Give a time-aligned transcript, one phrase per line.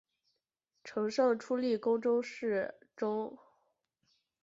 [0.83, 3.37] 承圣初历官至侍中。